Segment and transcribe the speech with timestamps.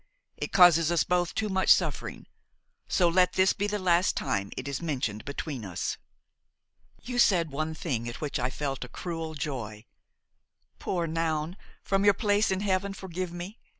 [0.35, 2.25] It causes us both too much suffering:
[2.87, 5.97] so let this be the last time it is mentioned between us.
[7.03, 9.85] "You said one thing at which I felt a cruel joy.
[10.79, 11.55] Poor Noun!
[11.83, 13.59] from your place in heaven forgive me!